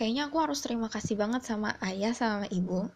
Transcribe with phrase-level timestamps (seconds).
[0.00, 2.88] kayaknya aku harus terima kasih banget sama ayah sama ibu.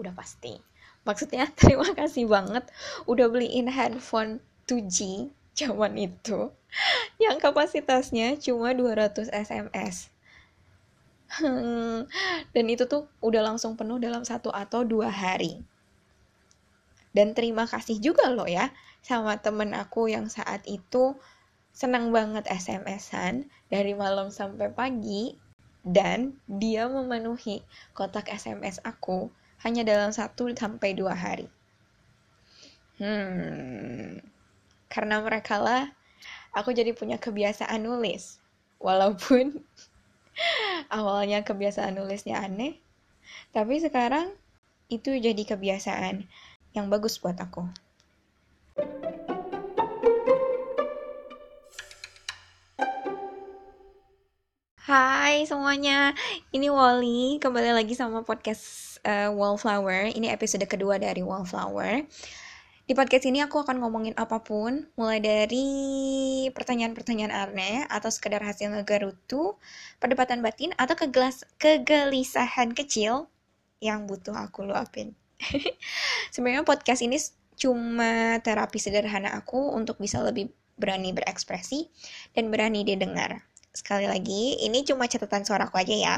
[0.00, 0.56] Udah pasti.
[1.04, 2.64] Maksudnya terima kasih banget
[3.04, 6.48] udah beliin handphone 2G zaman itu
[7.24, 10.08] yang kapasitasnya cuma 200 SMS
[12.56, 15.60] dan itu tuh udah langsung penuh dalam satu atau dua hari.
[17.12, 18.72] Dan terima kasih juga loh ya
[19.04, 21.20] sama temen aku yang saat itu
[21.76, 25.36] senang banget SMS-an dari malam sampai pagi
[25.88, 27.64] dan dia memenuhi
[27.96, 29.32] kotak SMS aku
[29.64, 31.48] hanya dalam satu sampai dua hari.
[33.00, 34.20] Hmm,
[34.92, 35.88] karena mereka lah
[36.52, 38.36] aku jadi punya kebiasaan nulis.
[38.78, 39.64] Walaupun
[40.92, 42.78] awalnya kebiasaan nulisnya aneh,
[43.56, 44.36] tapi sekarang
[44.92, 46.28] itu jadi kebiasaan
[46.76, 47.64] yang bagus buat aku.
[55.38, 56.18] Hai semuanya,
[56.50, 60.10] ini Wally kembali lagi sama podcast uh, Wallflower.
[60.10, 62.02] Ini episode kedua dari Wallflower.
[62.82, 65.62] Di podcast ini aku akan ngomongin apa pun, mulai dari
[66.50, 69.54] pertanyaan-pertanyaan aneh atau sekedar hasil ngegarutu,
[70.02, 73.30] perdebatan batin atau kegelas kegelisahan kecil
[73.78, 75.14] yang butuh aku luapin.
[76.34, 77.14] Sebenarnya podcast ini
[77.54, 81.86] cuma terapi sederhana aku untuk bisa lebih berani berekspresi
[82.34, 83.46] dan berani didengar.
[83.78, 86.16] Sekali lagi, ini cuma catatan suaraku aja ya.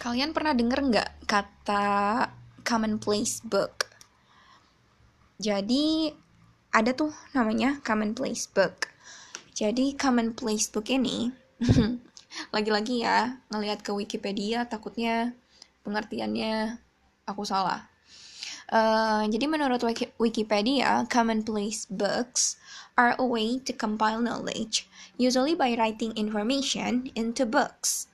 [0.00, 1.84] Kalian pernah denger nggak kata
[2.64, 3.92] commonplace book?
[5.36, 6.08] Jadi,
[6.72, 8.88] ada tuh namanya commonplace book.
[9.52, 11.28] Jadi, commonplace book ini,
[12.56, 15.36] lagi-lagi ya, ngelihat ke Wikipedia, takutnya
[15.84, 16.80] pengertiannya
[17.28, 17.91] aku salah.
[18.72, 19.84] Uh, jadi menurut
[20.16, 22.56] Wikipedia, commonplace books
[22.96, 24.88] are a way to compile knowledge,
[25.20, 28.08] usually by writing information into books.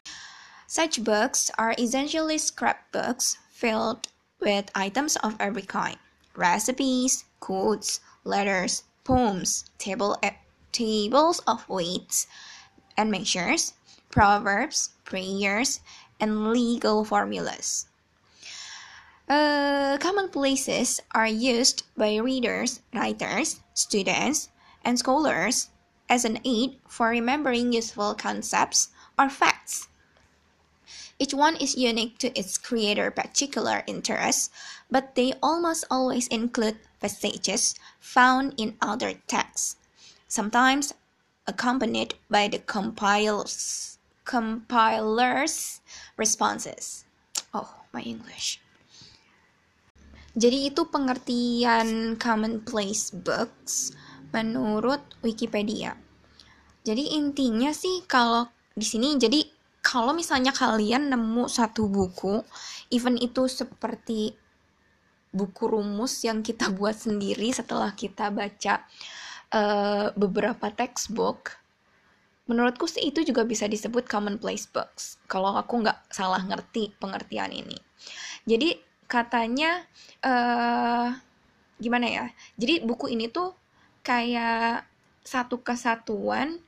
[0.66, 4.10] Such books are essentially scrapbooks filled
[4.42, 5.96] with items of every kind
[6.34, 10.30] recipes, quotes, letters, poems, table, e
[10.70, 12.26] tables of weights
[12.98, 13.74] and measures,
[14.10, 15.80] proverbs, prayers,
[16.18, 17.87] and legal formulas.
[19.28, 24.48] Uh, commonplaces are used by readers, writers, students,
[24.82, 25.68] and scholars
[26.08, 29.88] as an aid for remembering useful concepts or facts.
[31.18, 34.48] Each one is unique to its creator's particular interests,
[34.90, 39.76] but they almost always include passages found in other texts,
[40.26, 40.94] sometimes
[41.46, 45.82] accompanied by the compilers, compiler's
[46.16, 47.04] responses.
[47.52, 48.60] Oh, my English.
[50.38, 53.90] Jadi itu pengertian commonplace books
[54.30, 55.98] menurut Wikipedia.
[56.86, 59.42] Jadi intinya sih kalau di sini jadi
[59.82, 62.46] kalau misalnya kalian nemu satu buku,
[62.94, 64.38] even itu seperti
[65.34, 68.86] buku rumus yang kita buat sendiri setelah kita baca
[69.50, 71.58] uh, beberapa textbook,
[72.46, 75.18] menurutku sih itu juga bisa disebut commonplace books.
[75.26, 77.74] Kalau aku nggak salah ngerti pengertian ini.
[78.46, 79.82] Jadi katanya
[80.22, 81.16] uh,
[81.80, 82.26] gimana ya
[82.60, 83.56] jadi buku ini tuh
[84.04, 84.84] kayak
[85.24, 86.60] satu kesatuan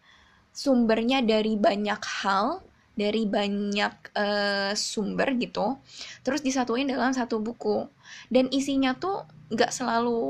[0.50, 2.60] sumbernya dari banyak hal
[3.00, 5.80] dari banyak uh, sumber gitu
[6.20, 7.88] terus disatuin dalam satu buku.
[8.28, 10.20] Dan isinya tuh nggak selalu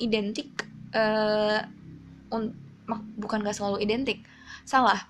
[0.00, 0.64] identik
[0.96, 1.60] uh,
[3.20, 4.24] bukan nggak selalu identik
[4.64, 5.04] salah.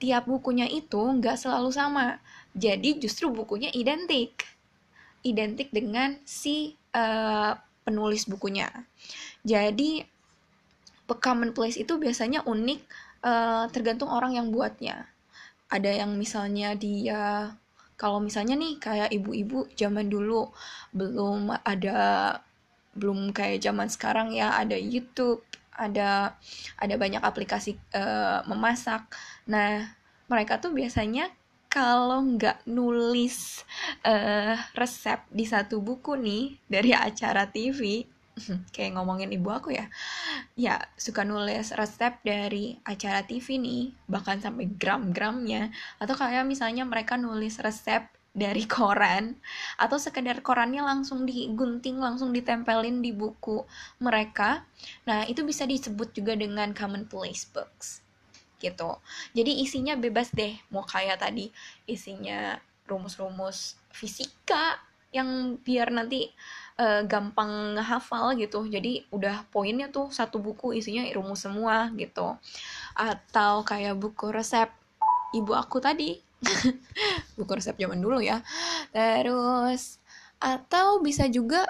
[0.00, 2.16] Tiap bukunya itu nggak selalu sama
[2.56, 4.46] jadi justru bukunya identik
[5.24, 8.68] identik dengan si uh, penulis bukunya.
[9.44, 10.04] Jadi
[11.20, 12.80] commonplace itu biasanya unik
[13.24, 15.08] uh, tergantung orang yang buatnya.
[15.68, 17.52] Ada yang misalnya dia
[17.94, 20.50] kalau misalnya nih kayak ibu-ibu zaman dulu
[20.92, 21.98] belum ada
[22.94, 25.42] belum kayak zaman sekarang ya ada YouTube,
[25.74, 26.38] ada
[26.78, 29.02] ada banyak aplikasi uh, memasak.
[29.50, 29.92] Nah,
[30.30, 31.28] mereka tuh biasanya
[31.74, 33.66] kalau nggak nulis
[34.06, 38.06] uh, resep di satu buku nih dari acara TV
[38.74, 39.90] kayak ngomongin ibu aku ya
[40.54, 45.74] ya suka nulis resep dari acara TV nih bahkan sampai gram-gramnya.
[45.98, 49.34] Atau kayak misalnya mereka nulis resep dari koran
[49.74, 53.66] atau sekedar korannya langsung digunting langsung ditempelin di buku
[53.98, 54.62] mereka.
[55.10, 58.03] Nah itu bisa disebut juga dengan commonplace books
[58.60, 58.98] gitu.
[59.32, 61.50] Jadi isinya bebas deh mau kayak tadi
[61.88, 64.78] isinya rumus-rumus fisika
[65.14, 66.26] yang biar nanti
[66.78, 68.66] uh, gampang hafal gitu.
[68.66, 72.34] Jadi udah poinnya tuh satu buku isinya rumus semua gitu.
[72.98, 74.68] Atau kayak buku resep
[75.34, 76.18] ibu aku tadi.
[77.40, 78.44] Buku resep zaman dulu ya.
[78.92, 79.96] Terus
[80.36, 81.64] atau bisa juga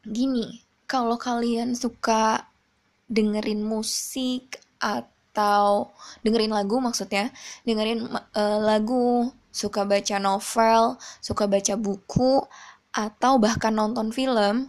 [0.00, 2.48] gini kalau kalian suka
[3.12, 5.11] dengerin musik atau
[6.20, 7.32] dengerin lagu maksudnya
[7.64, 12.44] dengerin uh, lagu suka baca novel suka baca buku
[12.92, 14.68] atau bahkan nonton film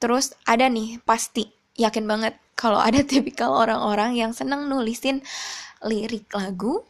[0.00, 5.20] terus ada nih pasti yakin banget kalau ada tipikal orang-orang yang seneng nulisin
[5.84, 6.82] lirik lagu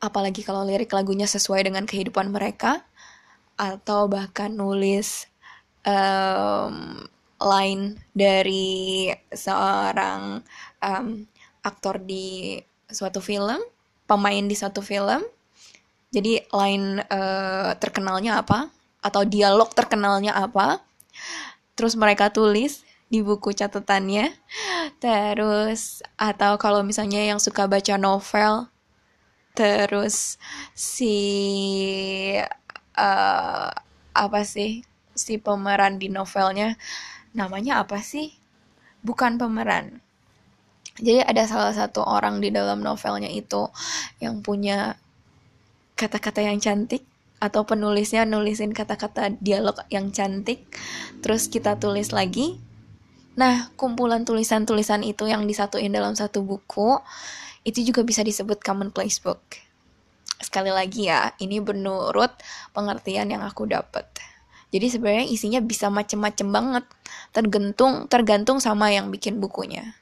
[0.00, 2.86] apalagi kalau lirik lagunya sesuai dengan kehidupan mereka
[3.56, 5.24] atau bahkan nulis
[5.84, 7.04] um,
[7.40, 10.44] line dari seorang
[10.80, 11.24] um,
[11.66, 13.58] aktor di suatu film,
[14.06, 15.26] pemain di suatu film.
[16.14, 18.70] Jadi line uh, terkenalnya apa
[19.02, 20.78] atau dialog terkenalnya apa?
[21.74, 24.30] Terus mereka tulis di buku catatannya.
[25.02, 28.70] Terus atau kalau misalnya yang suka baca novel
[29.56, 30.36] terus
[30.76, 31.16] si
[33.00, 33.72] uh,
[34.12, 34.84] apa sih
[35.16, 36.76] si pemeran di novelnya
[37.32, 38.36] namanya apa sih
[39.00, 40.04] bukan pemeran
[41.00, 43.68] jadi ada salah satu orang di dalam novelnya itu
[44.20, 44.96] yang punya
[45.96, 47.04] kata-kata yang cantik
[47.36, 50.64] atau penulisnya nulisin kata-kata dialog yang cantik
[51.20, 52.56] terus kita tulis lagi
[53.36, 56.96] nah kumpulan tulisan-tulisan itu yang disatuin dalam satu buku
[57.66, 59.42] itu juga bisa disebut commonplace book.
[60.38, 62.30] Sekali lagi ya, ini menurut
[62.70, 64.06] pengertian yang aku dapat.
[64.70, 66.84] Jadi sebenarnya isinya bisa macem-macem banget,
[67.34, 69.98] tergantung tergantung sama yang bikin bukunya.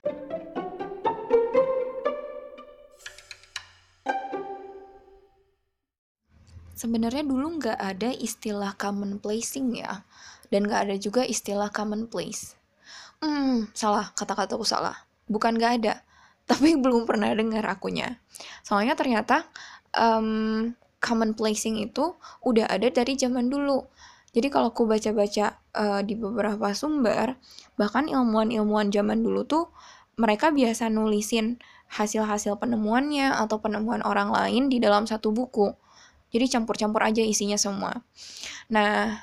[6.75, 10.03] Sebenarnya dulu nggak ada istilah commonplacing ya,
[10.51, 12.59] dan nggak ada juga istilah commonplace.
[13.23, 14.99] Hmm, salah, kata-kataku salah.
[15.31, 16.03] Bukan nggak ada,
[16.51, 18.19] tapi belum pernah dengar akunya.
[18.67, 19.47] Soalnya ternyata
[19.95, 23.87] um, common placing itu udah ada dari zaman dulu.
[24.35, 27.39] Jadi kalau aku baca-baca uh, di beberapa sumber,
[27.79, 29.71] bahkan ilmuwan-ilmuwan zaman dulu tuh
[30.19, 31.63] mereka biasa nulisin
[31.95, 35.71] hasil-hasil penemuannya atau penemuan orang lain di dalam satu buku.
[36.35, 37.95] Jadi campur-campur aja isinya semua.
[38.75, 39.23] Nah,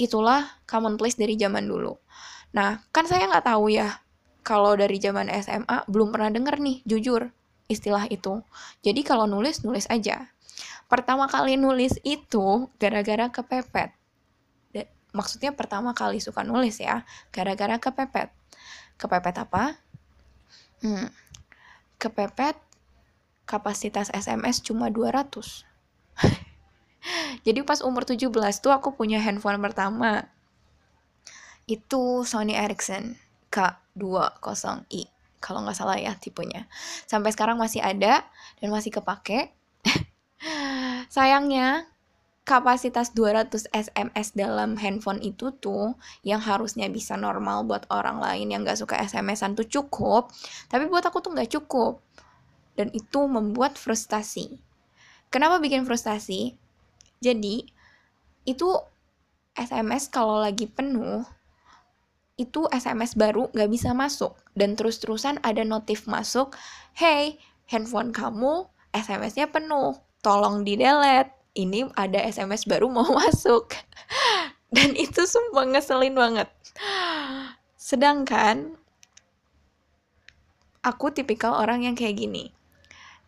[0.00, 1.92] itulah commonplace dari zaman dulu.
[2.56, 4.00] Nah, kan saya nggak tahu ya
[4.40, 7.28] kalau dari zaman SMA belum pernah denger nih, jujur,
[7.68, 8.40] istilah itu.
[8.80, 10.32] Jadi kalau nulis, nulis aja.
[10.86, 13.92] Pertama kali nulis itu gara-gara kepepet.
[15.16, 18.28] Maksudnya pertama kali suka nulis ya, gara-gara kepepet.
[19.00, 19.80] Kepepet apa?
[20.84, 21.08] Hmm,
[21.96, 22.54] kepepet
[23.48, 25.64] kapasitas SMS cuma 200.
[27.46, 30.26] Jadi pas umur 17 tuh aku punya handphone pertama.
[31.66, 33.18] Itu Sony Ericsson
[33.50, 35.16] K20i
[35.46, 36.66] kalau nggak salah ya tipenya.
[37.06, 38.26] Sampai sekarang masih ada
[38.58, 39.54] dan masih kepake.
[41.14, 41.86] Sayangnya
[42.46, 48.62] kapasitas 200 SMS dalam handphone itu tuh yang harusnya bisa normal buat orang lain yang
[48.62, 50.30] nggak suka SMS-an tuh cukup,
[50.70, 52.02] tapi buat aku tuh nggak cukup.
[52.76, 54.62] Dan itu membuat frustasi.
[55.32, 56.54] Kenapa bikin frustasi?
[57.20, 57.66] Jadi,
[58.44, 58.68] itu
[59.56, 61.24] SMS kalau lagi penuh,
[62.36, 66.52] itu SMS baru nggak bisa masuk dan terus-terusan ada notif masuk,
[66.92, 71.32] hey handphone kamu SMS-nya penuh, tolong di delete.
[71.56, 73.76] Ini ada SMS baru mau masuk.
[74.72, 76.48] Dan itu sumpah ngeselin banget.
[77.76, 78.76] Sedangkan
[80.84, 82.52] aku tipikal orang yang kayak gini.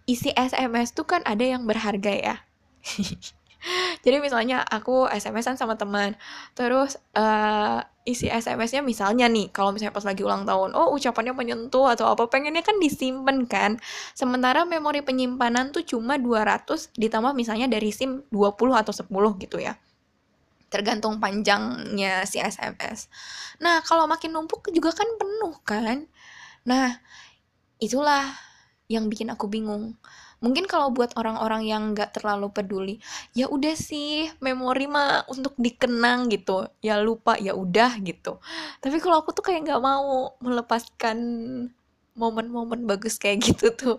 [0.08, 2.36] Isi SMS tuh kan ada yang berharga ya.
[4.04, 6.14] Jadi misalnya aku SMS-an sama teman,
[6.54, 11.92] terus uh, isi SMS-nya misalnya nih, kalau misalnya pas lagi ulang tahun, oh ucapannya menyentuh
[11.92, 13.76] atau apa, pengennya kan disimpan kan.
[14.16, 19.76] Sementara memori penyimpanan tuh cuma 200 ditambah misalnya dari SIM 20 atau 10 gitu ya.
[20.68, 23.08] Tergantung panjangnya si SMS.
[23.60, 26.08] Nah, kalau makin numpuk juga kan penuh kan.
[26.64, 26.96] Nah,
[27.80, 28.24] itulah
[28.88, 30.00] yang bikin aku bingung
[30.38, 32.94] mungkin kalau buat orang-orang yang nggak terlalu peduli
[33.34, 36.66] ya udah sih memori mah untuk dikenang gitu.
[36.78, 38.38] Ya lupa ya udah gitu.
[38.78, 41.18] Tapi kalau aku tuh kayak nggak mau melepaskan
[42.18, 43.98] momen-momen bagus kayak gitu tuh.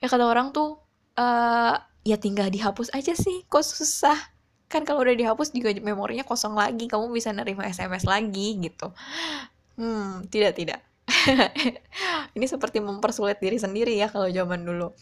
[0.00, 0.80] Ya kata orang tuh
[1.16, 4.16] uh, ya tinggal dihapus aja sih kok susah.
[4.68, 8.92] Kan kalau udah dihapus juga memorinya kosong lagi kamu bisa nerima SMS lagi gitu.
[9.80, 10.91] Hmm tidak tidak
[12.36, 14.92] ini seperti mempersulit diri sendiri ya kalau zaman dulu.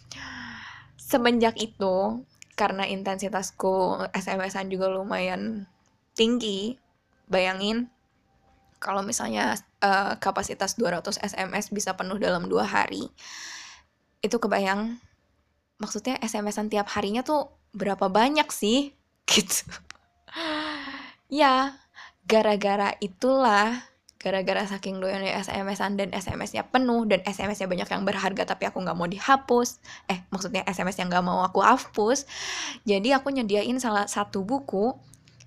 [1.01, 2.23] Semenjak itu,
[2.55, 5.67] karena intensitasku SMS-an juga lumayan
[6.15, 6.79] tinggi,
[7.31, 7.87] bayangin
[8.81, 13.07] kalau misalnya uh, kapasitas 200 SMS bisa penuh dalam dua hari
[14.25, 14.97] itu kebayang
[15.77, 18.97] maksudnya SMS-an tiap harinya tuh berapa banyak sih
[19.31, 19.69] gitu
[21.31, 21.77] ya
[22.25, 23.90] gara-gara itulah
[24.21, 28.93] gara-gara saking doyannya SMS-an dan SMS-nya penuh dan SMS-nya banyak yang berharga tapi aku nggak
[28.93, 29.81] mau dihapus.
[30.13, 32.29] Eh maksudnya SMS yang nggak mau aku hapus.
[32.85, 34.93] Jadi aku nyediain salah satu buku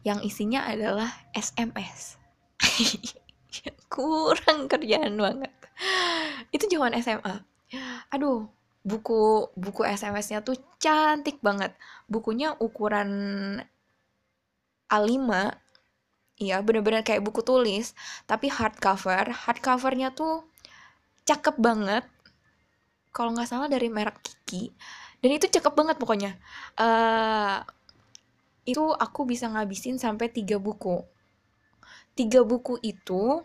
[0.01, 2.17] yang isinya adalah SMS
[3.93, 5.53] kurang kerjaan banget.
[6.49, 7.53] Itu zaman SMA
[8.13, 8.49] aduh
[8.85, 11.77] buku buku SMS-nya tuh cantik banget.
[12.09, 13.09] Bukunya ukuran
[14.89, 15.29] A5
[16.41, 17.93] Iya, bener-bener kayak buku tulis,
[18.25, 19.29] tapi hardcover.
[19.33, 20.45] Hardcovernya tuh
[21.29, 22.05] cakep banget.
[23.13, 24.73] Kalau nggak salah dari merek Kiki.
[25.21, 26.31] Dan itu cakep banget pokoknya.
[26.75, 27.61] Uh,
[28.65, 31.05] itu aku bisa ngabisin sampai tiga buku.
[32.17, 33.41] Tiga buku itu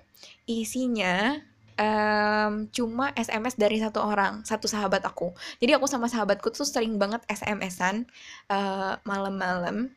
[0.49, 1.37] isinya
[1.79, 5.33] um, cuma SMS dari satu orang, satu sahabat aku.
[5.63, 8.05] Jadi aku sama sahabatku tuh sering banget SMS-an
[8.51, 9.95] uh, malam-malam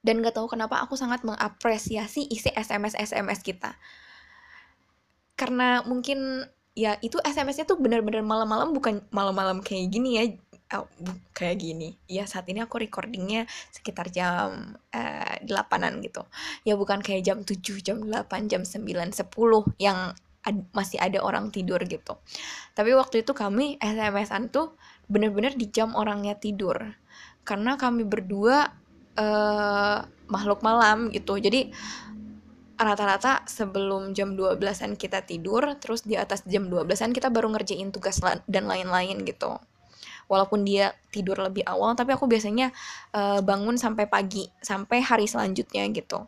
[0.00, 3.76] dan gak tahu kenapa aku sangat mengapresiasi isi SMS SMS kita.
[5.36, 6.44] Karena mungkin
[6.76, 10.24] ya itu SMS-nya tuh benar-benar malam-malam bukan malam-malam kayak gini ya.
[10.70, 10.86] Oh,
[11.34, 11.98] kayak gini.
[12.06, 16.22] Ya saat ini aku recordingnya sekitar jam uh, delapanan gitu.
[16.62, 19.26] Ya bukan kayak jam 7 jam 8 jam 9 10
[19.82, 22.16] yang ad masih ada orang tidur gitu.
[22.72, 24.78] Tapi waktu itu kami SMS-an tuh
[25.10, 26.96] bener-bener di jam orangnya tidur.
[27.42, 28.70] Karena kami berdua
[29.20, 29.98] uh,
[30.32, 31.36] makhluk malam gitu.
[31.36, 31.68] Jadi
[32.80, 38.16] rata-rata sebelum jam 12-an kita tidur terus di atas jam 12-an kita baru ngerjain tugas
[38.48, 39.60] dan lain-lain gitu.
[40.30, 42.72] Walaupun dia tidur lebih awal tapi aku biasanya
[43.12, 46.24] uh, bangun sampai pagi sampai hari selanjutnya gitu.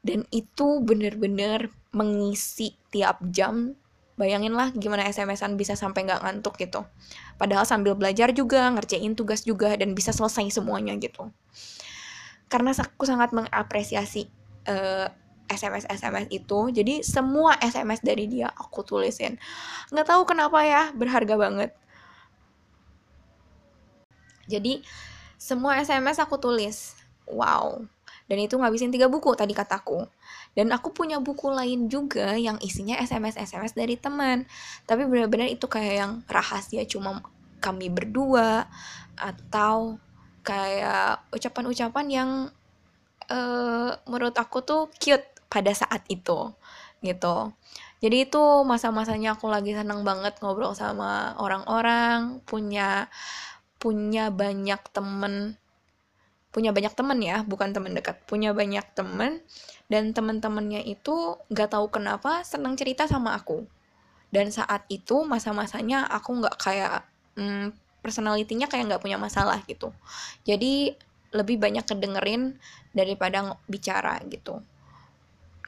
[0.00, 3.76] Dan itu bener-bener mengisi tiap jam.
[4.16, 6.84] Bayangin lah gimana SMS-an bisa sampai nggak ngantuk gitu.
[7.40, 11.32] Padahal sambil belajar juga ngerjain tugas juga dan bisa selesai semuanya gitu
[12.50, 14.26] karena aku sangat mengapresiasi
[14.66, 15.08] uh, eh,
[15.50, 16.70] SMS SMS itu.
[16.74, 19.38] Jadi semua SMS dari dia aku tulisin.
[19.94, 21.70] Nggak tahu kenapa ya berharga banget.
[24.50, 24.82] Jadi
[25.38, 26.98] semua SMS aku tulis.
[27.30, 27.86] Wow.
[28.26, 30.06] Dan itu ngabisin tiga buku tadi kataku.
[30.54, 34.46] Dan aku punya buku lain juga yang isinya SMS SMS dari teman.
[34.86, 37.22] Tapi benar-benar itu kayak yang rahasia cuma
[37.62, 38.70] kami berdua
[39.18, 39.98] atau
[40.50, 42.30] kayak ucapan-ucapan yang
[43.30, 46.50] uh, menurut aku tuh cute pada saat itu
[47.00, 47.54] gitu.
[48.00, 53.06] Jadi itu masa-masanya aku lagi seneng banget ngobrol sama orang-orang punya
[53.80, 55.56] punya banyak temen
[56.50, 59.38] punya banyak temen ya bukan temen dekat punya banyak temen
[59.86, 63.66] dan temen-temennya itu gak tahu kenapa seneng cerita sama aku.
[64.30, 67.02] Dan saat itu masa-masanya aku nggak kayak
[67.34, 69.92] hmm, personalitinya kayak nggak punya masalah gitu.
[70.44, 70.96] Jadi
[71.30, 72.58] lebih banyak kedengerin
[72.90, 74.58] daripada bicara gitu.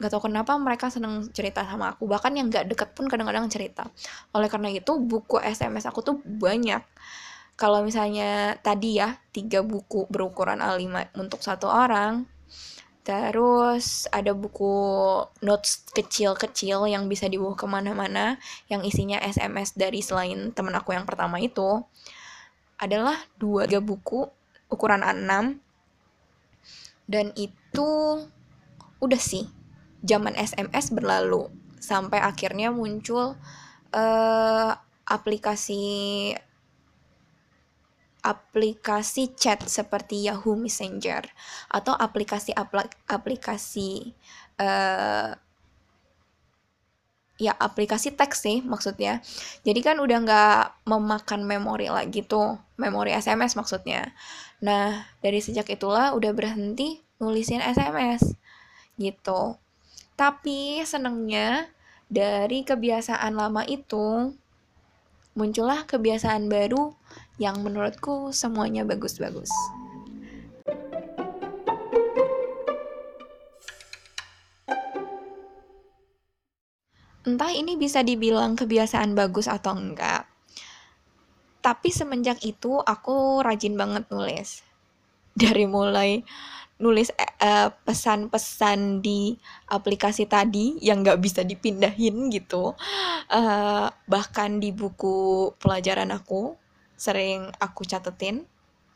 [0.03, 2.11] Gak tau kenapa mereka seneng cerita sama aku.
[2.11, 3.87] Bahkan yang gak deket pun kadang-kadang cerita.
[4.35, 6.83] Oleh karena itu buku SMS aku tuh banyak.
[7.55, 12.27] Kalau misalnya tadi ya tiga buku berukuran A5 untuk satu orang.
[13.03, 14.75] Terus ada buku
[15.43, 18.39] notes kecil-kecil yang bisa dibawa ke mana-mana
[18.71, 21.83] yang isinya SMS dari selain temen aku yang pertama itu
[22.83, 24.27] adalah dua tiga buku
[24.67, 25.63] ukuran A6
[27.07, 27.91] dan itu
[28.99, 29.47] udah sih
[30.03, 31.47] zaman SMS berlalu.
[31.79, 33.39] Sampai akhirnya muncul
[33.95, 34.71] uh,
[35.07, 35.83] aplikasi
[38.23, 41.27] aplikasi chat seperti Yahoo Messenger
[41.67, 42.55] atau aplikasi
[43.11, 44.15] aplikasi
[44.63, 45.35] uh,
[47.41, 49.25] ya aplikasi teks sih maksudnya.
[49.65, 54.13] Jadi kan udah nggak memakan memori lagi tuh memori SMS maksudnya.
[54.61, 58.37] Nah dari sejak itulah udah berhenti nulisin SMS
[59.01, 59.57] gitu.
[60.15, 61.73] Tapi senengnya
[62.13, 64.37] dari kebiasaan lama itu
[65.33, 66.93] muncullah kebiasaan baru
[67.41, 69.49] yang menurutku semuanya bagus-bagus.
[77.23, 80.27] Entah ini bisa dibilang kebiasaan bagus atau enggak.
[81.63, 84.67] Tapi semenjak itu aku rajin banget nulis.
[85.43, 86.27] Dari mulai
[86.83, 89.39] nulis uh, pesan-pesan di
[89.71, 92.75] aplikasi tadi yang nggak bisa dipindahin gitu.
[93.31, 96.59] Uh, bahkan di buku pelajaran aku
[96.99, 98.43] sering aku catetin.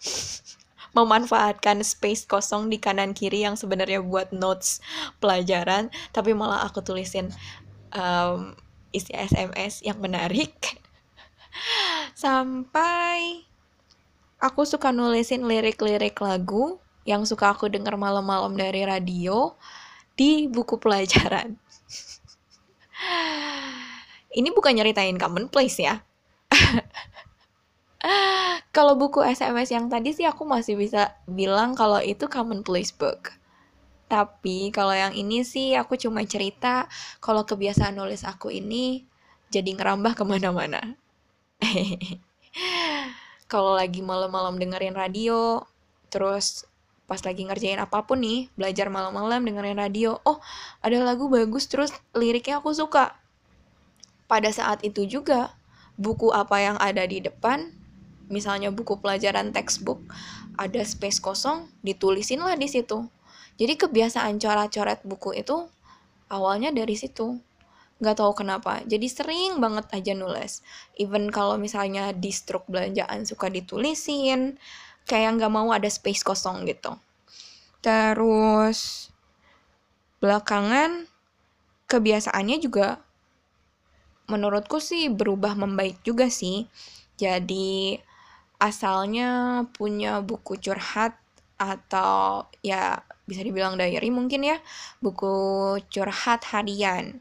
[0.97, 4.80] memanfaatkan space kosong di kanan kiri yang sebenarnya buat notes
[5.21, 7.28] pelajaran tapi malah aku tulisin
[7.96, 8.52] um,
[8.92, 10.52] isi SMS yang menarik
[12.22, 13.48] sampai
[14.36, 16.76] aku suka nulisin lirik-lirik lagu
[17.08, 19.54] yang suka aku denger malam-malam dari radio
[20.18, 21.56] di buku pelajaran.
[24.38, 26.02] Ini bukan nyeritain commonplace ya.
[28.76, 33.32] kalau buku SMS yang tadi sih aku masih bisa bilang kalau itu commonplace book.
[34.06, 36.86] Tapi kalau yang ini sih aku cuma cerita
[37.18, 39.02] kalau kebiasaan nulis aku ini
[39.50, 40.94] jadi ngerambah ke mana-mana.
[43.52, 45.62] kalau lagi malam-malam dengerin radio,
[46.10, 46.66] terus
[47.06, 50.42] pas lagi ngerjain apa pun nih, belajar malam-malam dengerin radio, oh
[50.82, 53.14] ada lagu bagus terus liriknya aku suka.
[54.26, 55.54] Pada saat itu juga,
[55.94, 57.70] buku apa yang ada di depan,
[58.26, 60.02] misalnya buku pelajaran textbook,
[60.58, 63.06] ada space kosong, ditulisin lah di situ.
[63.56, 65.64] Jadi kebiasaan coret-coret buku itu
[66.28, 67.40] awalnya dari situ.
[67.96, 68.84] Nggak tahu kenapa.
[68.84, 70.60] Jadi sering banget aja nulis.
[71.00, 74.60] Even kalau misalnya di struk belanjaan suka ditulisin
[75.08, 76.92] kayak nggak mau ada space kosong gitu.
[77.80, 79.08] Terus
[80.20, 81.06] belakangan
[81.86, 83.00] kebiasaannya juga
[84.26, 86.66] menurutku sih berubah membaik juga sih.
[87.16, 87.96] Jadi
[88.60, 91.16] asalnya punya buku curhat
[91.56, 94.56] atau ya bisa dibilang diary mungkin ya.
[95.02, 95.35] Buku
[95.90, 97.21] curhat harian.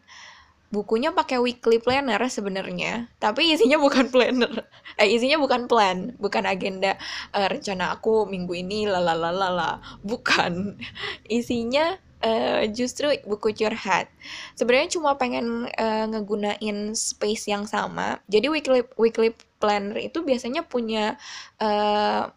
[0.74, 4.54] Bukunya pakai weekly planner sebenarnya tapi isinya bukan planner.
[4.96, 6.96] Eh isinya bukan plan bukan agenda
[7.36, 10.80] uh, rencana aku minggu ini lalalalala bukan.
[11.28, 14.10] Isinya uh, justru buku curhat.
[14.56, 18.20] Sebenarnya cuma pengen uh, ngegunain space yang sama.
[18.32, 21.20] Jadi weekly weekly planner itu biasanya punya
[21.62, 22.32] uh,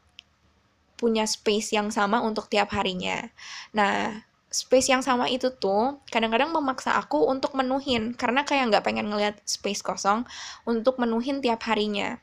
[0.98, 3.30] punya space yang sama untuk tiap harinya.
[3.72, 9.06] Nah space yang sama itu tuh kadang-kadang memaksa aku untuk menuhin karena kayak nggak pengen
[9.12, 10.24] ngeliat space kosong
[10.66, 12.18] untuk menuhin tiap harinya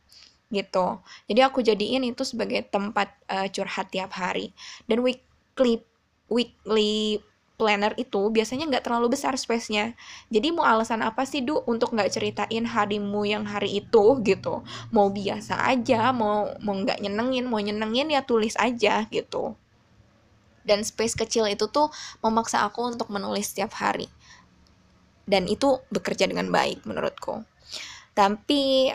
[0.54, 1.02] gitu.
[1.26, 4.54] Jadi aku jadiin itu sebagai tempat uh, curhat tiap hari.
[4.86, 5.82] Dan weekly
[6.30, 7.22] weekly
[7.56, 9.96] planner itu biasanya nggak terlalu besar space-nya.
[10.28, 14.62] Jadi mau alasan apa sih Du untuk nggak ceritain harimu yang hari itu gitu?
[14.92, 19.56] Mau biasa aja mau mau nggak nyenengin mau nyenengin ya tulis aja gitu.
[20.66, 21.88] Dan space kecil itu tuh
[22.26, 24.12] memaksa aku untuk menulis setiap hari.
[25.26, 27.42] Dan itu bekerja dengan baik menurutku.
[28.14, 28.90] Tapi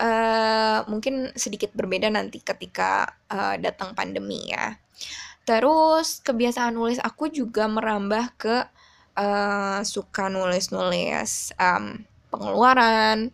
[0.00, 4.74] uh, mungkin sedikit berbeda nanti ketika uh, datang pandemi ya
[5.44, 8.56] terus kebiasaan nulis aku juga merambah ke
[9.16, 13.30] uh, suka nulis-nulis um, pengeluaran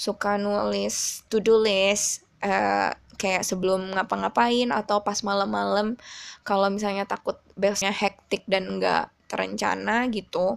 [0.00, 6.00] suka nulis to-do list uh, kayak sebelum ngapa-ngapain atau pas malam-malam
[6.40, 10.56] kalau misalnya takut besoknya hektik dan nggak terencana gitu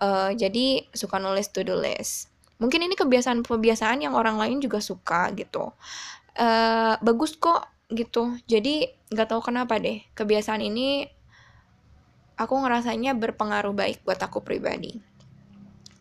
[0.00, 2.32] uh, jadi suka nulis to do list.
[2.56, 5.72] Mungkin ini kebiasaan-kebiasaan yang orang lain juga suka gitu.
[6.36, 11.06] Uh, bagus kok gitu jadi nggak tahu kenapa deh kebiasaan ini
[12.34, 14.98] aku ngerasanya berpengaruh baik buat aku pribadi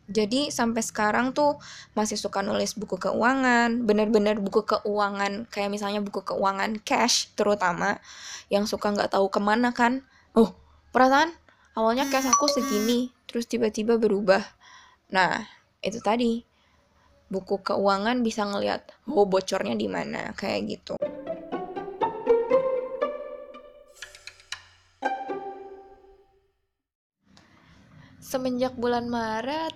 [0.05, 1.57] jadi sampai sekarang tuh
[1.97, 7.97] masih suka nulis buku keuangan, bener-bener buku keuangan kayak misalnya buku keuangan cash terutama
[8.53, 10.05] yang suka nggak tahu ke mana kan.
[10.37, 10.53] Oh,
[10.93, 11.33] perasaan
[11.73, 14.45] awalnya cash aku segini, terus tiba-tiba berubah.
[15.09, 15.41] Nah,
[15.81, 16.45] itu tadi
[17.33, 20.93] buku keuangan bisa ngeliat oh bocornya di mana kayak gitu.
[28.35, 29.71] Semenjak bulan Maret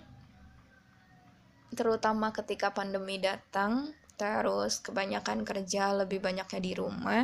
[1.79, 7.23] terutama ketika pandemi datang, terus kebanyakan kerja lebih banyaknya di rumah,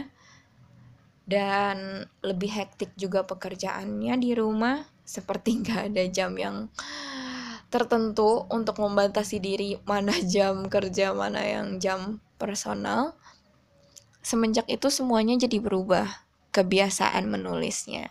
[1.28, 6.72] dan lebih hektik juga pekerjaannya di rumah, seperti nggak ada jam yang
[7.68, 13.12] tertentu untuk membatasi diri mana jam kerja, mana yang jam personal.
[14.24, 16.08] Semenjak itu semuanya jadi berubah,
[16.56, 18.08] kebiasaan menulisnya.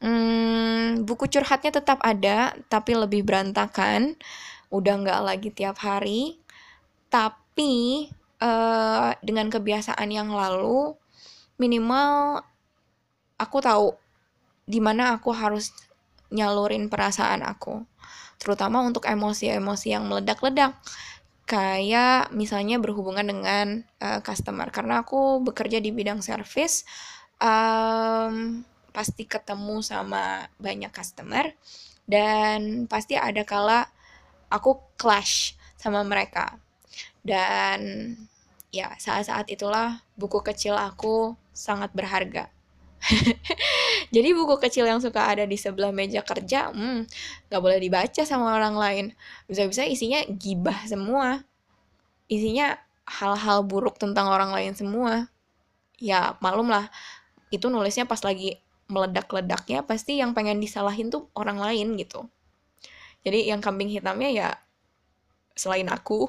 [0.00, 4.16] Hmm, buku curhatnya tetap ada, tapi lebih berantakan.
[4.72, 6.40] Udah nggak lagi tiap hari.
[7.12, 8.08] Tapi
[8.40, 10.96] uh, dengan kebiasaan yang lalu
[11.60, 12.40] minimal
[13.36, 13.92] aku tahu
[14.64, 15.68] di mana aku harus
[16.32, 17.84] nyalurin perasaan aku.
[18.40, 20.80] Terutama untuk emosi-emosi yang meledak-ledak.
[21.44, 24.72] Kayak misalnya berhubungan dengan uh, customer.
[24.72, 26.86] Karena aku bekerja di bidang service
[27.42, 31.54] um, pasti ketemu sama banyak customer
[32.10, 33.86] dan pasti ada kala
[34.50, 36.58] aku clash sama mereka.
[37.22, 38.12] Dan
[38.74, 42.50] ya saat-saat itulah buku kecil aku sangat berharga.
[44.14, 47.08] Jadi buku kecil yang suka ada di sebelah meja kerja hmm
[47.48, 49.06] nggak boleh dibaca sama orang lain.
[49.48, 51.46] Bisa-bisa isinya gibah semua.
[52.28, 52.76] Isinya
[53.08, 55.30] hal-hal buruk tentang orang lain semua.
[55.96, 56.92] Ya malum lah
[57.50, 62.26] itu nulisnya pas lagi meledak-ledaknya pasti yang pengen disalahin tuh orang lain gitu.
[63.22, 64.48] Jadi yang kambing hitamnya ya
[65.54, 66.28] selain aku.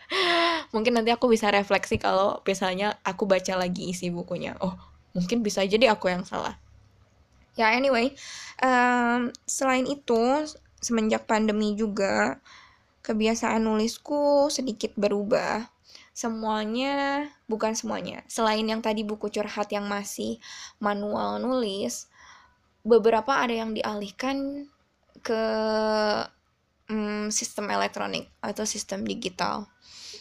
[0.74, 4.58] Mungkin nanti aku bisa refleksi kalau misalnya aku baca lagi isi bukunya.
[4.58, 4.74] Oh
[5.14, 6.58] mungkin bisa jadi aku yang salah.
[7.54, 8.10] Ya anyway
[8.58, 10.50] um, selain itu
[10.82, 12.42] semenjak pandemi juga
[13.06, 15.70] kebiasaan nulisku sedikit berubah.
[16.14, 18.22] Semuanya, bukan semuanya.
[18.30, 20.38] Selain yang tadi buku curhat yang masih
[20.78, 22.06] manual nulis,
[22.86, 24.70] beberapa ada yang dialihkan
[25.26, 25.42] ke
[26.86, 29.66] um, sistem elektronik atau sistem digital.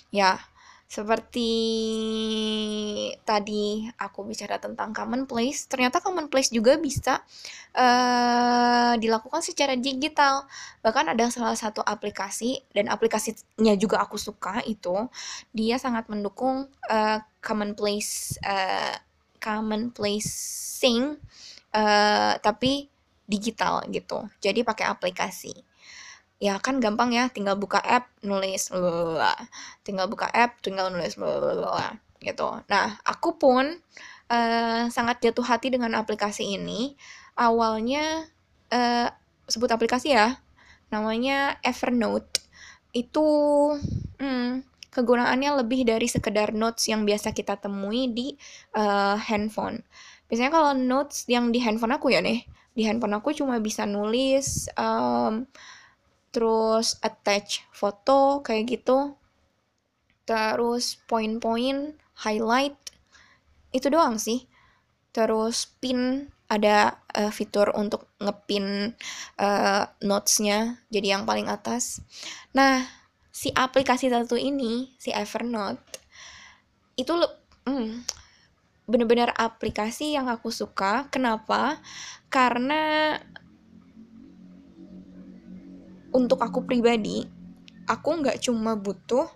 [0.09, 0.41] Ya,
[0.87, 1.49] seperti
[3.25, 7.25] tadi aku bicara tentang commonplace, ternyata commonplace juga bisa
[7.73, 10.45] uh, dilakukan secara digital.
[10.85, 14.93] Bahkan ada salah satu aplikasi dan aplikasinya juga aku suka itu,
[15.49, 18.93] dia sangat mendukung uh, commonplace uh,
[19.41, 21.17] commonplacing
[21.73, 22.85] uh, tapi
[23.25, 24.29] digital gitu.
[24.37, 25.72] Jadi pakai aplikasi
[26.43, 29.31] ya kan gampang ya tinggal buka app nulis lala.
[29.87, 31.95] tinggal buka app tinggal nulis lala.
[32.19, 33.79] gitu nah aku pun
[34.27, 36.99] uh, sangat jatuh hati dengan aplikasi ini
[37.39, 38.27] awalnya
[38.75, 39.07] uh,
[39.47, 40.35] sebut aplikasi ya
[40.91, 42.43] namanya Evernote
[42.91, 43.25] itu
[44.19, 48.35] hmm, kegunaannya lebih dari sekedar notes yang biasa kita temui di
[48.75, 49.79] uh, handphone
[50.27, 52.43] biasanya kalau notes yang di handphone aku ya nih
[52.75, 55.47] di handphone aku cuma bisa nulis um,
[56.33, 59.13] terus attach foto kayak gitu.
[60.25, 61.93] Terus poin-poin
[62.25, 62.75] highlight.
[63.69, 64.49] Itu doang sih.
[65.13, 68.97] Terus pin ada uh, fitur untuk ngepin
[69.41, 72.01] uh, notesnya jadi yang paling atas.
[72.57, 72.85] Nah
[73.33, 75.81] si aplikasi satu ini si Evernote
[76.93, 77.13] itu
[77.65, 78.05] hmm,
[78.85, 81.09] bener-bener aplikasi yang aku suka.
[81.09, 81.81] Kenapa?
[82.29, 83.17] Karena
[86.13, 87.25] untuk aku pribadi
[87.89, 89.27] aku nggak cuma butuh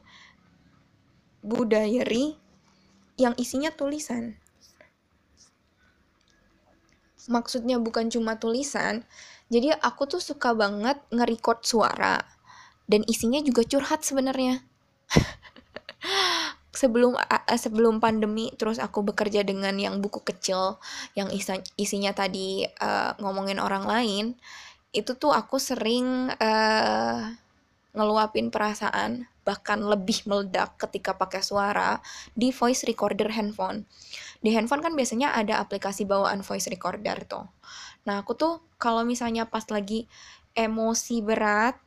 [1.43, 2.37] budayeri
[3.19, 4.37] yang isinya tulisan.
[7.27, 9.03] Maksudnya bukan cuma tulisan
[9.47, 12.19] jadi aku tuh suka banget nge-record suara
[12.87, 14.59] dan isinya juga curhat sebenarnya.
[16.77, 17.17] Sebelum
[17.57, 20.77] sebelum pandemi terus aku bekerja dengan yang buku kecil
[21.17, 21.25] yang
[21.73, 24.37] isinya tadi uh, ngomongin orang lain
[24.97, 27.21] itu tuh aku sering uh,
[27.93, 32.03] ngeluapin perasaan bahkan lebih meledak ketika pakai suara
[32.35, 33.87] di voice recorder handphone.
[34.43, 37.47] Di handphone kan biasanya ada aplikasi bawaan voice recorder tuh.
[38.03, 40.03] Nah, aku tuh kalau misalnya pas lagi
[40.51, 41.79] emosi berat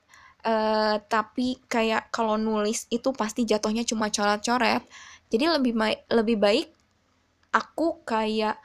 [0.48, 4.80] uh, tapi kayak kalau nulis itu pasti jatuhnya cuma coret-coret.
[5.28, 6.68] Jadi lebih baik lebih baik
[7.52, 8.56] aku kayak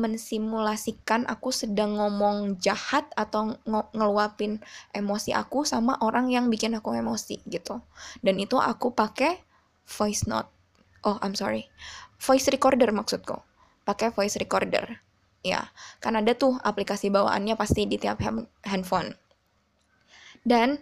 [0.00, 3.54] mensimulasikan aku sedang ngomong jahat atau
[3.92, 4.64] ngeluapin
[4.96, 7.84] emosi aku sama orang yang bikin aku emosi gitu.
[8.24, 9.38] Dan itu aku pakai
[9.84, 10.48] voice note.
[11.04, 11.68] Oh, I'm sorry.
[12.16, 13.36] Voice recorder maksudku.
[13.84, 15.00] Pakai voice recorder.
[15.40, 15.72] Ya,
[16.04, 18.20] kan ada tuh aplikasi bawaannya pasti di tiap
[18.64, 19.16] handphone.
[20.44, 20.80] Dan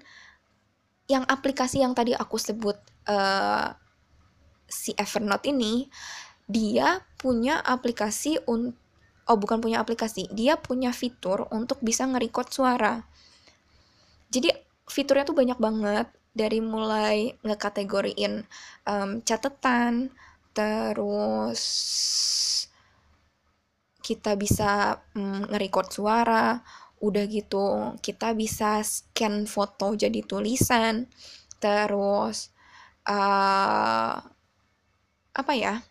[1.06, 2.74] yang aplikasi yang tadi aku sebut
[3.06, 3.70] uh,
[4.66, 5.86] si Evernote ini,
[6.50, 8.87] dia punya aplikasi untuk
[9.28, 13.04] oh bukan punya aplikasi, dia punya fitur untuk bisa nge-record suara.
[14.32, 14.48] Jadi
[14.88, 18.44] fiturnya tuh banyak banget dari mulai ngekategoriin
[18.88, 20.08] um, catatan,
[20.56, 21.60] terus
[24.00, 26.64] kita bisa nge-record suara,
[26.98, 31.04] udah gitu kita bisa scan foto jadi tulisan,
[31.60, 32.50] terus
[33.04, 34.16] uh,
[35.36, 35.84] apa ya?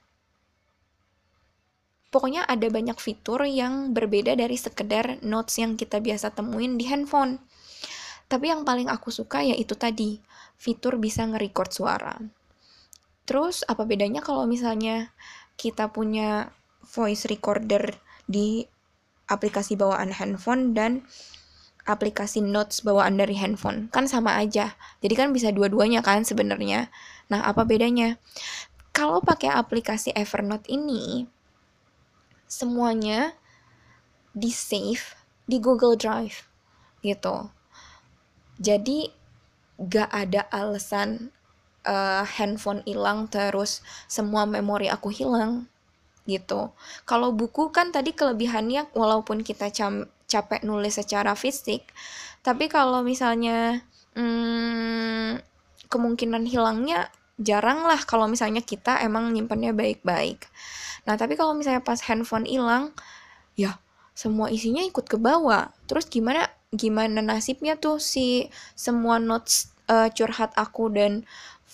[2.07, 7.43] Pokoknya ada banyak fitur yang berbeda dari sekedar notes yang kita biasa temuin di handphone.
[8.31, 10.19] Tapi yang paling aku suka yaitu tadi,
[10.55, 12.15] fitur bisa nge-record suara.
[13.27, 15.11] Terus apa bedanya kalau misalnya
[15.59, 16.55] kita punya
[16.87, 18.63] voice recorder di
[19.27, 21.03] aplikasi bawaan handphone dan
[21.87, 26.91] aplikasi notes bawaan dari handphone kan sama aja jadi kan bisa dua-duanya kan sebenarnya
[27.31, 28.19] nah apa bedanya
[28.91, 31.27] kalau pakai aplikasi Evernote ini
[32.47, 33.35] semuanya
[34.31, 36.47] di save di Google Drive
[37.03, 37.51] gitu.
[38.57, 39.11] Jadi
[39.77, 41.29] gak ada alasan
[41.85, 45.69] uh, handphone hilang terus semua memori aku hilang.
[46.27, 46.75] gitu.
[47.07, 49.71] Kalau buku kan tadi kelebihannya walaupun kita
[50.27, 51.87] capek nulis secara fisik,
[52.43, 53.81] tapi kalau misalnya
[54.13, 55.39] hmm,
[55.87, 60.49] kemungkinan hilangnya jarang lah kalau misalnya kita emang nyimpannya baik-baik.
[61.05, 62.91] Nah, tapi kalau misalnya pas handphone hilang,
[63.53, 63.79] ya
[64.17, 65.69] semua isinya ikut ke bawah.
[65.85, 71.23] Terus gimana gimana nasibnya tuh si semua notes uh, curhat aku dan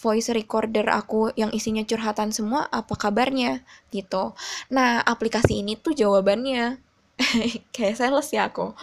[0.04, 3.64] voice recorder aku yang isinya curhatan semua apa kabarnya
[3.96, 4.36] gitu.
[4.68, 6.78] Nah, aplikasi ini tuh jawabannya.
[7.76, 8.76] Kayak sales ya aku.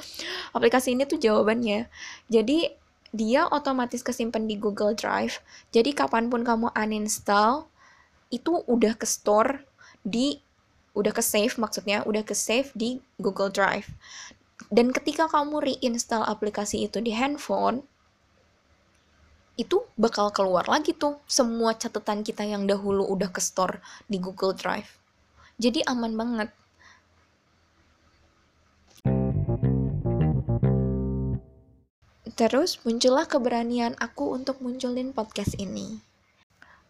[0.56, 1.92] Aplikasi ini tuh jawabannya.
[2.32, 2.79] Jadi
[3.10, 5.42] dia otomatis kesimpan di Google Drive.
[5.74, 7.66] Jadi kapan pun kamu uninstall
[8.30, 9.66] itu udah ke store
[10.06, 10.38] di
[10.94, 13.90] udah ke save maksudnya udah ke save di Google Drive.
[14.70, 17.82] Dan ketika kamu reinstall aplikasi itu di handphone
[19.58, 24.56] itu bakal keluar lagi tuh semua catatan kita yang dahulu udah ke store di Google
[24.56, 24.96] Drive.
[25.60, 26.48] Jadi aman banget.
[32.40, 36.00] Terus muncullah keberanian aku untuk munculin podcast ini.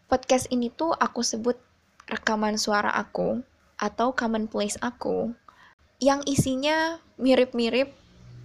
[0.07, 1.59] Podcast ini tuh aku sebut
[2.07, 3.43] rekaman suara aku
[3.75, 5.35] atau commonplace aku
[5.99, 7.91] yang isinya mirip-mirip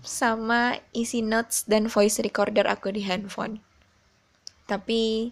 [0.03, 3.62] sama isi notes dan voice recorder aku di handphone.
[4.66, 5.31] Tapi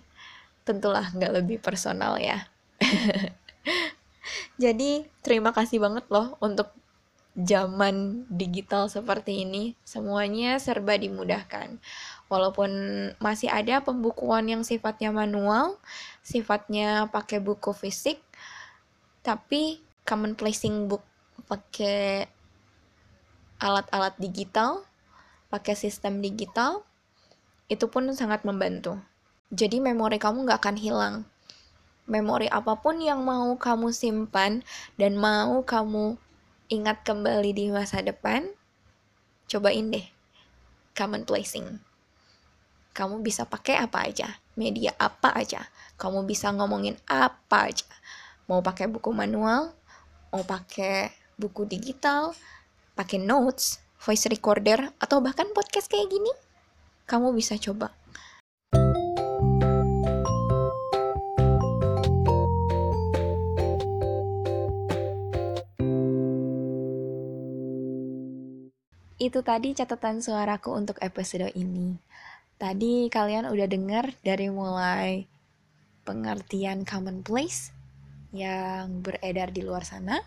[0.63, 2.47] tentulah nggak lebih personal ya.
[4.63, 6.71] Jadi terima kasih banget loh untuk
[7.35, 11.83] zaman digital seperti ini, semuanya serba dimudahkan.
[12.31, 12.71] Walaupun
[13.19, 15.77] masih ada pembukuan yang sifatnya manual,
[16.23, 18.23] sifatnya pakai buku fisik,
[19.27, 21.03] tapi common placing book
[21.51, 22.31] pakai
[23.59, 24.87] alat-alat digital,
[25.51, 26.87] pakai sistem digital,
[27.67, 29.01] itu pun sangat membantu.
[29.51, 31.15] Jadi memori kamu nggak akan hilang.
[32.05, 34.61] Memori apa pun yang mau kamu simpan
[35.01, 36.21] dan mau kamu
[36.73, 38.49] ingat kembali di masa depan,
[39.49, 40.07] cobain deh.
[40.95, 41.83] Common placing.
[42.95, 45.67] Kamu bisa pakai apa aja, media apa aja,
[45.99, 47.89] kamu bisa ngomongin apa aja.
[48.47, 49.75] Mau pakai buku manual,
[50.31, 52.31] mau pakai buku digital,
[52.95, 56.31] pakai notes, voice recorder, atau bahkan podcast kayak gini,
[57.11, 57.91] kamu bisa coba.
[69.19, 71.95] Itu tadi catatan suaraku untuk episode ini.
[72.59, 75.27] Tadi kalian udah dengar dari mulai
[76.03, 77.71] pengertian commonplace
[78.35, 80.19] yang beredar di luar sana.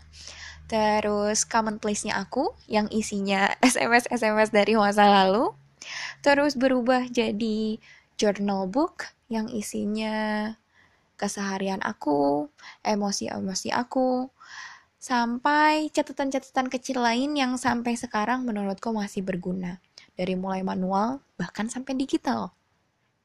[0.67, 5.51] Terus commonplace-nya aku yang isinya SMS-SMS dari masa lalu.
[6.23, 7.79] Terus berubah jadi
[8.19, 10.51] journal book yang isinya
[11.19, 12.47] keseharian aku,
[12.83, 14.31] emosi-emosi aku,
[15.07, 19.79] sampai catatan-catatan kecil lain yang sampai sekarang menurutku masih berguna.
[20.19, 22.51] Dari mulai manual bahkan sampai digital.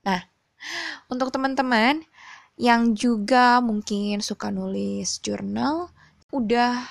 [0.07, 0.23] Nah,
[1.11, 2.07] untuk teman-teman
[2.55, 5.91] yang juga mungkin suka nulis jurnal,
[6.31, 6.87] udah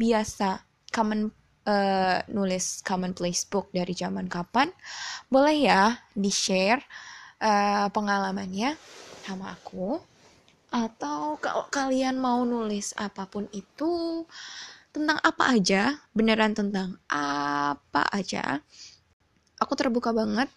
[0.00, 1.28] biasa common
[1.68, 4.72] uh, nulis commonplace book dari zaman kapan,
[5.28, 6.80] boleh ya di-share
[7.44, 8.80] uh, pengalamannya
[9.28, 10.11] sama aku
[10.72, 14.24] atau kalau kalian mau nulis apa pun itu
[14.92, 18.60] tentang apa aja, beneran tentang apa aja,
[19.60, 20.48] aku terbuka banget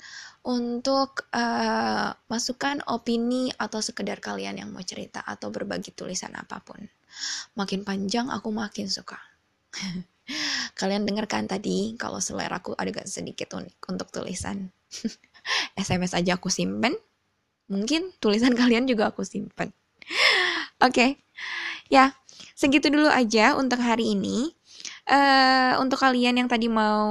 [0.45, 6.79] untuk uh, masukan opini atau sekedar kalian yang mau cerita atau berbagi tulisan apa pun.
[7.55, 9.17] Makin panjang aku makin suka.
[10.79, 14.73] kalian dengarkan tadi kalau selera aku agak sedikit unik untuk tulisan.
[15.79, 16.97] SMS aja aku simpen.
[17.69, 19.73] Mungkin tulisan kalian juga aku simpen.
[20.83, 21.23] Oke,
[21.87, 22.11] ya
[22.55, 24.51] segitu dulu aja untuk hari ini.
[25.05, 27.05] Uh, untuk kalian yang tadi mau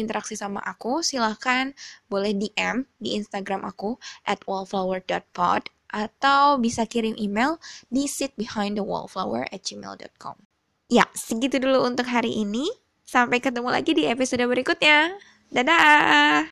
[0.00, 1.76] interaksi sama aku, silahkan
[2.08, 7.58] boleh DM di Instagram aku at wallflower.pod atau bisa kirim email
[7.90, 10.38] di sitbehindthewallflower at gmail.com.
[10.90, 12.66] Ya, segitu dulu untuk hari ini.
[13.06, 15.18] Sampai ketemu lagi di episode berikutnya.
[15.50, 16.46] Dadah!